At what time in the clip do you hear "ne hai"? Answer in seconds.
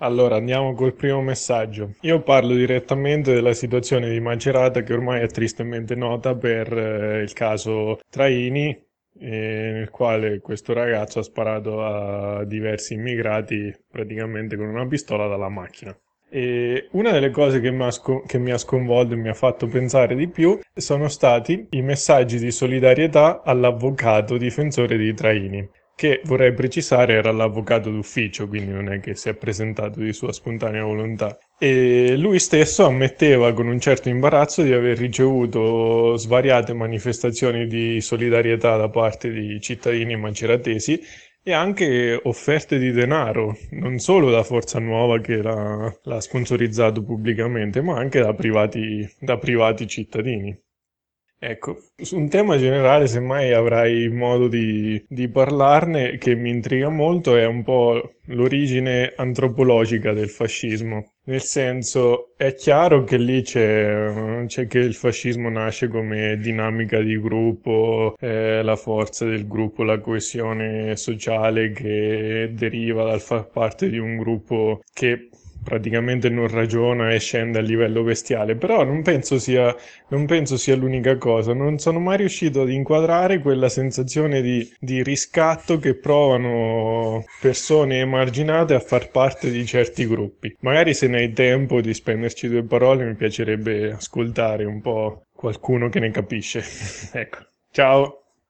91.08-91.32